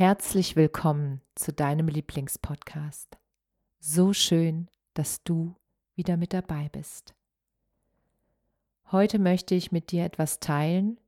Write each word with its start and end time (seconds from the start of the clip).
Herzlich 0.00 0.56
willkommen 0.56 1.20
zu 1.34 1.52
deinem 1.52 1.86
Lieblingspodcast. 1.86 3.18
So 3.80 4.14
schön, 4.14 4.70
dass 4.94 5.22
du 5.24 5.54
wieder 5.94 6.16
mit 6.16 6.32
dabei 6.32 6.70
bist. 6.72 7.14
Heute 8.90 9.18
möchte 9.18 9.54
ich 9.54 9.72
mit 9.72 9.92
dir 9.92 10.06
etwas 10.06 10.40
teilen, 10.40 10.98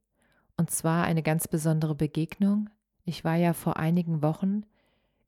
und 0.58 0.70
zwar 0.70 1.04
eine 1.04 1.22
ganz 1.22 1.48
besondere 1.48 1.94
Begegnung. 1.94 2.68
Ich 3.06 3.24
war 3.24 3.36
ja 3.36 3.54
vor 3.54 3.78
einigen 3.78 4.20
Wochen 4.20 4.66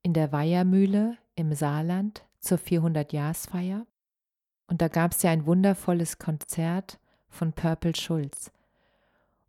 in 0.03 0.13
der 0.13 0.31
Weihermühle 0.31 1.17
im 1.35 1.55
Saarland 1.55 2.23
zur 2.41 2.59
400-Jahresfeier 2.59 3.87
und 4.67 4.83
da 4.83 4.89
gab 4.89 5.13
es 5.13 5.23
ja 5.23 5.31
ein 5.31 5.47
wundervolles 5.47 6.19
Konzert 6.19 7.01
von 7.31 7.55
Purple 7.55 7.97
Schulz. 7.97 8.53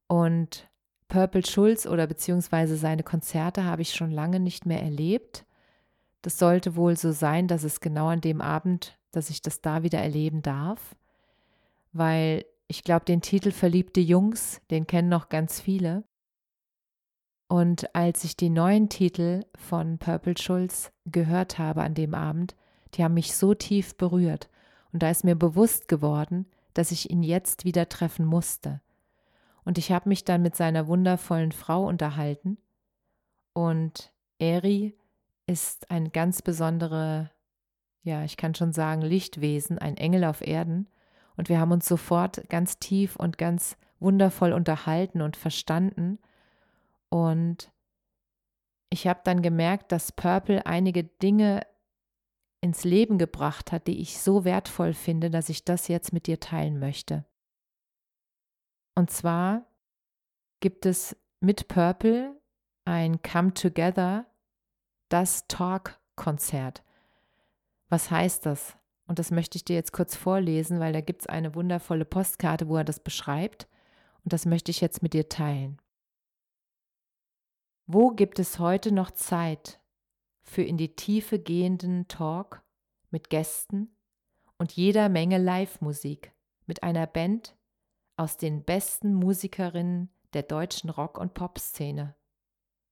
Und 0.07 0.69
Purple 1.07 1.45
Schulz 1.45 1.85
oder 1.85 2.07
beziehungsweise 2.07 2.77
seine 2.77 3.03
Konzerte 3.03 3.63
habe 3.63 3.81
ich 3.81 3.93
schon 3.93 4.11
lange 4.11 4.39
nicht 4.39 4.65
mehr 4.65 4.81
erlebt. 4.81 5.45
Das 6.21 6.39
sollte 6.39 6.75
wohl 6.75 6.97
so 6.97 7.11
sein, 7.11 7.47
dass 7.47 7.63
es 7.63 7.79
genau 7.79 8.07
an 8.07 8.21
dem 8.21 8.41
Abend, 8.41 8.97
dass 9.11 9.29
ich 9.29 9.41
das 9.41 9.61
da 9.61 9.83
wieder 9.83 9.99
erleben 9.99 10.41
darf, 10.41 10.95
weil 11.93 12.45
ich 12.67 12.83
glaube, 12.83 13.05
den 13.05 13.21
Titel 13.21 13.51
Verliebte 13.51 14.01
Jungs, 14.01 14.61
den 14.71 14.87
kennen 14.87 15.09
noch 15.09 15.29
ganz 15.29 15.61
viele. 15.61 16.03
Und 17.47 17.95
als 17.95 18.23
ich 18.23 18.35
die 18.35 18.49
neuen 18.49 18.89
Titel 18.89 19.45
von 19.55 19.99
Purple 19.99 20.37
Schulz 20.37 20.91
gehört 21.05 21.59
habe 21.59 21.83
an 21.83 21.93
dem 21.93 22.15
Abend, 22.15 22.55
die 22.95 23.03
haben 23.03 23.13
mich 23.13 23.35
so 23.35 23.53
tief 23.53 23.95
berührt. 23.95 24.49
Und 24.91 25.03
da 25.03 25.11
ist 25.11 25.23
mir 25.23 25.35
bewusst 25.35 25.87
geworden, 25.87 26.47
dass 26.73 26.91
ich 26.91 27.11
ihn 27.11 27.21
jetzt 27.21 27.65
wieder 27.65 27.87
treffen 27.87 28.25
musste. 28.25 28.81
Und 29.65 29.77
ich 29.77 29.91
habe 29.91 30.07
mich 30.07 30.23
dann 30.23 30.41
mit 30.41 30.55
seiner 30.55 30.87
wundervollen 30.87 31.51
Frau 31.51 31.85
unterhalten. 31.85 32.57
Und 33.53 34.13
Eri 34.39 34.95
ist 35.47 35.89
ein 35.91 36.11
ganz 36.11 36.41
besondere, 36.41 37.31
ja, 38.03 38.23
ich 38.23 38.37
kann 38.37 38.55
schon 38.55 38.73
sagen, 38.73 39.01
Lichtwesen, 39.01 39.79
ein 39.79 39.97
Engel 39.97 40.23
auf 40.23 40.45
Erden. 40.45 40.87
Und 41.35 41.49
wir 41.49 41.59
haben 41.59 41.71
uns 41.71 41.87
sofort 41.87 42.47
ganz 42.49 42.79
tief 42.79 43.15
und 43.15 43.37
ganz 43.37 43.75
wundervoll 43.99 44.53
unterhalten 44.53 45.21
und 45.21 45.35
verstanden. 45.35 46.19
Und 47.09 47.71
ich 48.89 49.07
habe 49.07 49.21
dann 49.23 49.41
gemerkt, 49.41 49.91
dass 49.91 50.11
Purple 50.11 50.65
einige 50.65 51.03
Dinge 51.03 51.65
ins 52.61 52.83
Leben 52.83 53.17
gebracht 53.17 53.71
hat, 53.71 53.87
die 53.87 53.99
ich 53.99 54.21
so 54.21 54.45
wertvoll 54.45 54.93
finde, 54.93 55.29
dass 55.29 55.49
ich 55.49 55.65
das 55.65 55.87
jetzt 55.87 56.13
mit 56.13 56.27
dir 56.27 56.39
teilen 56.39 56.79
möchte. 56.79 57.25
Und 58.95 59.11
zwar 59.11 59.65
gibt 60.61 60.85
es 60.85 61.15
mit 61.41 61.67
Purple 61.67 62.39
ein 62.85 63.21
Come 63.21 63.53
Together, 63.53 64.25
das 65.09 65.47
Talk-Konzert. 65.47 66.83
Was 67.89 68.09
heißt 68.09 68.45
das? 68.45 68.77
Und 69.07 69.19
das 69.19 69.31
möchte 69.31 69.57
ich 69.57 69.65
dir 69.65 69.75
jetzt 69.75 69.91
kurz 69.93 70.15
vorlesen, 70.15 70.79
weil 70.79 70.93
da 70.93 71.01
gibt 71.01 71.21
es 71.21 71.27
eine 71.27 71.55
wundervolle 71.55 72.05
Postkarte, 72.05 72.67
wo 72.67 72.77
er 72.77 72.83
das 72.83 72.99
beschreibt. 72.99 73.67
Und 74.23 74.33
das 74.33 74.45
möchte 74.45 74.71
ich 74.71 74.81
jetzt 74.81 75.03
mit 75.03 75.13
dir 75.13 75.29
teilen. 75.29 75.79
Wo 77.85 78.09
gibt 78.09 78.39
es 78.39 78.57
heute 78.57 78.91
noch 78.91 79.11
Zeit 79.11 79.79
für 80.41 80.63
in 80.63 80.77
die 80.77 80.95
Tiefe 80.95 81.37
gehenden 81.37 82.07
Talk 82.07 82.63
mit 83.11 83.29
Gästen 83.29 83.95
und 84.57 84.71
jeder 84.71 85.09
Menge 85.09 85.37
Live-Musik 85.37 86.33
mit 86.65 86.81
einer 86.81 87.05
Band 87.05 87.55
aus 88.17 88.37
den 88.37 88.63
besten 88.63 89.13
Musikerinnen 89.13 90.09
der 90.33 90.43
deutschen 90.43 90.89
Rock- 90.89 91.17
und 91.17 91.33
Pop-Szene? 91.33 92.15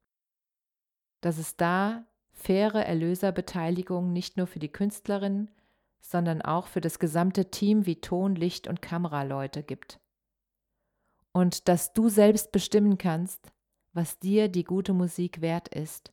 dass 1.20 1.36
es 1.36 1.56
da 1.56 2.07
faire 2.38 2.84
Erlöserbeteiligung 2.84 4.12
nicht 4.12 4.36
nur 4.36 4.46
für 4.46 4.58
die 4.58 4.72
Künstlerinnen, 4.72 5.50
sondern 6.00 6.40
auch 6.40 6.66
für 6.66 6.80
das 6.80 6.98
gesamte 6.98 7.50
Team 7.50 7.84
wie 7.84 8.00
Ton, 8.00 8.34
Licht 8.34 8.68
und 8.68 8.80
Kameraleute 8.80 9.62
gibt. 9.62 10.00
Und 11.32 11.68
dass 11.68 11.92
du 11.92 12.08
selbst 12.08 12.52
bestimmen 12.52 12.96
kannst, 12.96 13.52
was 13.92 14.18
dir 14.18 14.48
die 14.48 14.64
gute 14.64 14.92
Musik 14.92 15.40
wert 15.40 15.68
ist. 15.68 16.12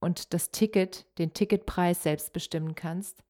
Und 0.00 0.34
das 0.34 0.50
Ticket, 0.50 1.06
den 1.18 1.32
Ticketpreis 1.32 2.02
selbst 2.02 2.32
bestimmen 2.32 2.74
kannst, 2.74 3.24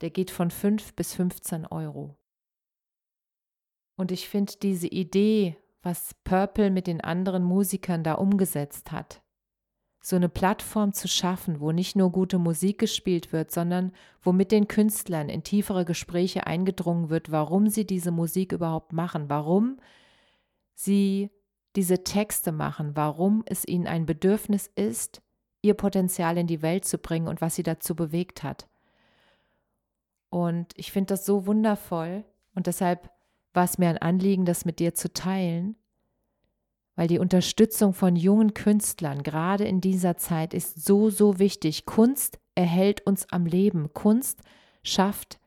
der 0.00 0.10
geht 0.10 0.30
von 0.30 0.50
5 0.50 0.94
bis 0.94 1.14
15 1.14 1.66
Euro. 1.66 2.16
Und 3.96 4.12
ich 4.12 4.28
finde 4.28 4.54
diese 4.62 4.86
Idee, 4.86 5.56
was 5.82 6.14
Purple 6.24 6.70
mit 6.70 6.86
den 6.86 7.00
anderen 7.00 7.42
Musikern 7.42 8.04
da 8.04 8.14
umgesetzt 8.14 8.92
hat. 8.92 9.22
So 10.00 10.16
eine 10.16 10.28
Plattform 10.28 10.92
zu 10.92 11.08
schaffen, 11.08 11.60
wo 11.60 11.72
nicht 11.72 11.96
nur 11.96 12.12
gute 12.12 12.38
Musik 12.38 12.78
gespielt 12.78 13.32
wird, 13.32 13.50
sondern 13.50 13.92
wo 14.22 14.32
mit 14.32 14.52
den 14.52 14.68
Künstlern 14.68 15.28
in 15.28 15.42
tiefere 15.42 15.84
Gespräche 15.84 16.46
eingedrungen 16.46 17.10
wird, 17.10 17.30
warum 17.30 17.68
sie 17.68 17.86
diese 17.86 18.10
Musik 18.10 18.52
überhaupt 18.52 18.92
machen, 18.92 19.28
warum 19.28 19.78
sie 20.74 21.30
diese 21.76 22.04
Texte 22.04 22.52
machen, 22.52 22.96
warum 22.96 23.42
es 23.46 23.66
ihnen 23.66 23.86
ein 23.86 24.06
Bedürfnis 24.06 24.70
ist, 24.74 25.20
ihr 25.62 25.74
Potenzial 25.74 26.38
in 26.38 26.46
die 26.46 26.62
Welt 26.62 26.84
zu 26.84 26.98
bringen 26.98 27.28
und 27.28 27.40
was 27.40 27.56
sie 27.56 27.62
dazu 27.62 27.94
bewegt 27.94 28.42
hat. 28.42 28.68
Und 30.30 30.72
ich 30.76 30.92
finde 30.92 31.14
das 31.14 31.26
so 31.26 31.46
wundervoll 31.46 32.24
und 32.54 32.66
deshalb 32.66 33.10
war 33.54 33.64
es 33.64 33.78
mir 33.78 33.88
ein 33.88 33.98
Anliegen, 33.98 34.44
das 34.44 34.64
mit 34.64 34.78
dir 34.78 34.94
zu 34.94 35.12
teilen, 35.12 35.76
weil 36.98 37.06
die 37.06 37.20
Unterstützung 37.20 37.94
von 37.94 38.16
jungen 38.16 38.54
Künstlern 38.54 39.22
gerade 39.22 39.64
in 39.64 39.80
dieser 39.80 40.16
Zeit 40.16 40.52
ist 40.52 40.84
so, 40.84 41.10
so 41.10 41.38
wichtig. 41.38 41.86
Kunst 41.86 42.40
erhält 42.56 43.06
uns 43.06 43.30
am 43.30 43.46
Leben. 43.46 43.92
Kunst 43.92 44.42
schafft 44.82 45.38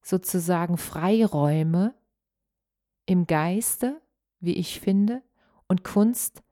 sozusagen 0.00 0.78
Freiräume 0.78 1.92
im 3.04 3.26
Geiste, 3.26 4.00
wie 4.40 4.54
ich 4.54 4.80
finde, 4.80 5.20
und 5.66 5.84
Kunst, 5.84 6.42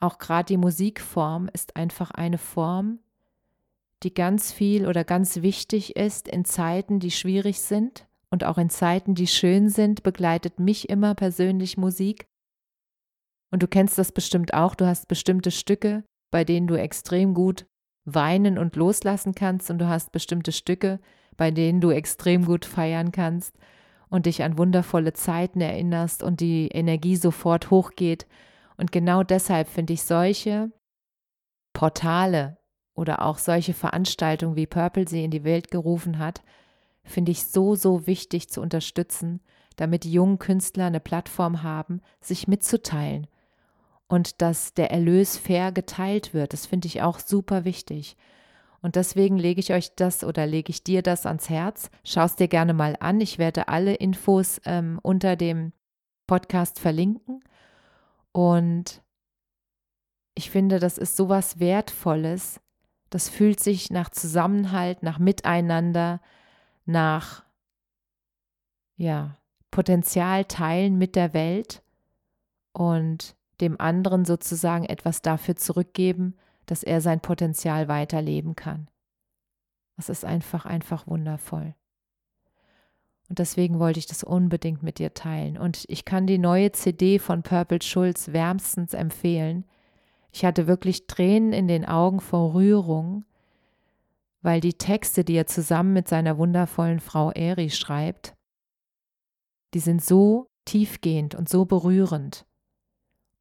auch 0.00 0.18
gerade 0.18 0.46
die 0.46 0.56
Musikform, 0.56 1.48
ist 1.52 1.76
einfach 1.76 2.10
eine 2.10 2.38
Form, 2.38 2.98
die 4.02 4.12
ganz 4.12 4.50
viel 4.50 4.88
oder 4.88 5.04
ganz 5.04 5.40
wichtig 5.40 5.94
ist 5.94 6.26
in 6.26 6.44
Zeiten, 6.44 6.98
die 6.98 7.12
schwierig 7.12 7.60
sind 7.60 8.08
und 8.28 8.42
auch 8.42 8.58
in 8.58 8.70
Zeiten, 8.70 9.14
die 9.14 9.28
schön 9.28 9.68
sind, 9.68 10.02
begleitet 10.02 10.58
mich 10.58 10.88
immer 10.88 11.14
persönlich 11.14 11.76
Musik. 11.76 12.26
Und 13.52 13.62
du 13.62 13.68
kennst 13.68 13.98
das 13.98 14.10
bestimmt 14.10 14.54
auch, 14.54 14.74
du 14.74 14.86
hast 14.86 15.06
bestimmte 15.08 15.50
Stücke, 15.50 16.04
bei 16.30 16.42
denen 16.42 16.66
du 16.66 16.74
extrem 16.74 17.34
gut 17.34 17.66
weinen 18.04 18.58
und 18.58 18.74
loslassen 18.74 19.34
kannst 19.34 19.70
und 19.70 19.78
du 19.78 19.86
hast 19.86 20.10
bestimmte 20.10 20.52
Stücke, 20.52 20.98
bei 21.36 21.50
denen 21.50 21.80
du 21.80 21.90
extrem 21.90 22.46
gut 22.46 22.64
feiern 22.64 23.12
kannst 23.12 23.56
und 24.08 24.24
dich 24.26 24.42
an 24.42 24.56
wundervolle 24.56 25.12
Zeiten 25.12 25.60
erinnerst 25.60 26.22
und 26.22 26.40
die 26.40 26.68
Energie 26.68 27.16
sofort 27.16 27.70
hochgeht. 27.70 28.26
Und 28.78 28.90
genau 28.90 29.22
deshalb 29.22 29.68
finde 29.68 29.92
ich 29.92 30.02
solche 30.02 30.72
Portale 31.74 32.56
oder 32.94 33.22
auch 33.22 33.36
solche 33.36 33.74
Veranstaltungen, 33.74 34.56
wie 34.56 34.66
Purple 34.66 35.06
sie 35.06 35.24
in 35.24 35.30
die 35.30 35.44
Welt 35.44 35.70
gerufen 35.70 36.18
hat, 36.18 36.42
finde 37.04 37.32
ich 37.32 37.46
so, 37.46 37.74
so 37.74 38.06
wichtig 38.06 38.48
zu 38.48 38.62
unterstützen, 38.62 39.40
damit 39.76 40.04
die 40.04 40.12
jungen 40.12 40.38
Künstler 40.38 40.86
eine 40.86 41.00
Plattform 41.00 41.62
haben, 41.62 42.00
sich 42.20 42.48
mitzuteilen 42.48 43.26
und 44.12 44.42
dass 44.42 44.74
der 44.74 44.90
Erlös 44.90 45.38
fair 45.38 45.72
geteilt 45.72 46.34
wird. 46.34 46.52
Das 46.52 46.66
finde 46.66 46.86
ich 46.86 47.00
auch 47.00 47.18
super 47.18 47.64
wichtig. 47.64 48.18
Und 48.82 48.96
deswegen 48.96 49.38
lege 49.38 49.58
ich 49.58 49.72
euch 49.72 49.94
das 49.94 50.22
oder 50.22 50.44
lege 50.44 50.68
ich 50.68 50.84
dir 50.84 51.00
das 51.00 51.24
ans 51.24 51.48
Herz. 51.48 51.90
Schau 52.04 52.24
es 52.24 52.36
dir 52.36 52.48
gerne 52.48 52.74
mal 52.74 52.94
an. 53.00 53.22
Ich 53.22 53.38
werde 53.38 53.68
alle 53.68 53.94
Infos 53.94 54.60
ähm, 54.66 55.00
unter 55.02 55.34
dem 55.34 55.72
Podcast 56.26 56.78
verlinken. 56.78 57.42
Und 58.32 59.00
ich 60.34 60.50
finde, 60.50 60.78
das 60.78 60.98
ist 60.98 61.16
sowas 61.16 61.58
Wertvolles, 61.58 62.60
das 63.08 63.30
fühlt 63.30 63.60
sich 63.60 63.88
nach 63.90 64.10
Zusammenhalt, 64.10 65.02
nach 65.02 65.20
Miteinander, 65.20 66.20
nach 66.84 67.44
ja, 68.96 69.38
Potenzial 69.70 70.44
teilen 70.44 70.98
mit 70.98 71.16
der 71.16 71.32
Welt 71.32 71.82
und 72.74 73.36
dem 73.60 73.80
anderen 73.80 74.24
sozusagen 74.24 74.84
etwas 74.84 75.22
dafür 75.22 75.56
zurückgeben, 75.56 76.34
dass 76.66 76.82
er 76.82 77.00
sein 77.00 77.20
Potenzial 77.20 77.88
weiterleben 77.88 78.56
kann. 78.56 78.88
Das 79.96 80.08
ist 80.08 80.24
einfach, 80.24 80.64
einfach 80.64 81.06
wundervoll. 81.06 81.74
Und 83.28 83.38
deswegen 83.38 83.78
wollte 83.78 83.98
ich 83.98 84.06
das 84.06 84.24
unbedingt 84.24 84.82
mit 84.82 84.98
dir 84.98 85.14
teilen. 85.14 85.56
Und 85.56 85.84
ich 85.88 86.04
kann 86.04 86.26
die 86.26 86.38
neue 86.38 86.72
CD 86.72 87.18
von 87.18 87.42
Purple 87.42 87.80
Schulz 87.80 88.32
wärmstens 88.32 88.94
empfehlen. 88.94 89.64
Ich 90.32 90.44
hatte 90.44 90.66
wirklich 90.66 91.06
Tränen 91.06 91.52
in 91.52 91.68
den 91.68 91.84
Augen 91.84 92.20
vor 92.20 92.54
Rührung, 92.54 93.24
weil 94.42 94.60
die 94.60 94.74
Texte, 94.74 95.24
die 95.24 95.34
er 95.34 95.46
zusammen 95.46 95.92
mit 95.92 96.08
seiner 96.08 96.36
wundervollen 96.36 97.00
Frau 97.00 97.30
Eri 97.30 97.70
schreibt, 97.70 98.34
die 99.72 99.80
sind 99.80 100.02
so 100.02 100.48
tiefgehend 100.64 101.34
und 101.34 101.48
so 101.48 101.64
berührend 101.64 102.44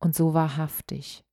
und 0.02 0.16
so 0.16 0.34
wahrhaftig, 0.34 1.24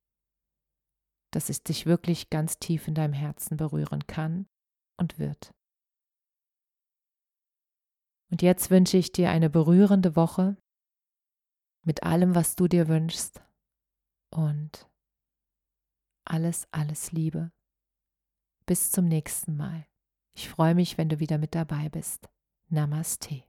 dass 1.31 1.49
es 1.49 1.63
dich 1.63 1.85
wirklich 1.85 2.29
ganz 2.29 2.59
tief 2.59 2.87
in 2.87 2.95
deinem 2.95 3.13
Herzen 3.13 3.57
berühren 3.57 4.05
kann 4.07 4.47
und 4.97 5.19
wird. 5.19 5.53
Und 8.31 8.41
jetzt 8.41 8.69
wünsche 8.69 8.97
ich 8.97 9.11
dir 9.11 9.31
eine 9.31 9.49
berührende 9.49 10.15
Woche 10.15 10.55
mit 11.83 12.03
allem, 12.03 12.35
was 12.35 12.55
du 12.55 12.67
dir 12.67 12.87
wünschst 12.87 13.41
und 14.29 14.87
alles, 16.25 16.67
alles 16.71 17.11
Liebe. 17.11 17.51
Bis 18.67 18.91
zum 18.91 19.05
nächsten 19.05 19.57
Mal. 19.57 19.87
Ich 20.35 20.47
freue 20.47 20.75
mich, 20.75 20.99
wenn 20.99 21.09
du 21.09 21.19
wieder 21.19 21.39
mit 21.39 21.55
dabei 21.55 21.89
bist. 21.89 22.29
Namaste. 22.67 23.48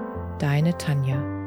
deine 0.41 0.75
Tanja. 0.77 1.40